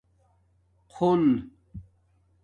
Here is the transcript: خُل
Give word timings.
خُل 0.89 1.21